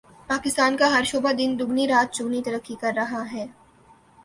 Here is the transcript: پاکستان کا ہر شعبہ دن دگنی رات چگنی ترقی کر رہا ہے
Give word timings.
پاکستان 0.29 0.77
کا 0.77 0.87
ہر 0.91 1.03
شعبہ 1.03 1.31
دن 1.31 1.51
دگنی 1.59 1.87
رات 1.87 2.13
چگنی 2.13 2.41
ترقی 2.43 2.75
کر 2.81 2.93
رہا 2.95 3.23
ہے 3.31 3.45